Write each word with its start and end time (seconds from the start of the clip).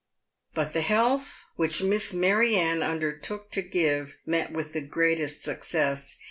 But 0.55 0.73
the 0.73 0.81
health 0.81 1.43
which 1.57 1.83
Miss 1.83 2.11
Mary 2.11 2.55
Anne 2.55 2.81
undertook 2.81 3.51
to 3.51 3.61
give 3.61 4.17
met 4.25 4.51
with 4.51 4.73
the 4.73 4.81
greatest 4.83 5.43
success. 5.43 6.17